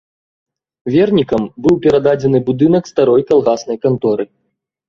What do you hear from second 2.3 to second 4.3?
будынак старой калгаснай канторы.